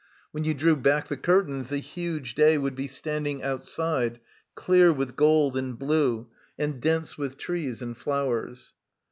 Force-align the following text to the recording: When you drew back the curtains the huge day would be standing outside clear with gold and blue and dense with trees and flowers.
When 0.31 0.43
you 0.45 0.55
drew 0.55 0.75
back 0.77 1.09
the 1.09 1.15
curtains 1.15 1.69
the 1.69 1.77
huge 1.77 2.33
day 2.33 2.57
would 2.57 2.73
be 2.73 2.87
standing 2.87 3.43
outside 3.43 4.19
clear 4.55 4.91
with 4.91 5.15
gold 5.15 5.55
and 5.55 5.77
blue 5.77 6.27
and 6.57 6.81
dense 6.81 7.19
with 7.19 7.37
trees 7.37 7.83
and 7.83 7.95
flowers. 7.95 8.73